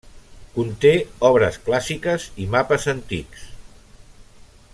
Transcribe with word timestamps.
Conté 0.53 0.93
obres 1.29 1.59
clàssiques 1.67 2.27
i 2.45 2.49
mapes 2.57 2.89
antics. 2.95 3.47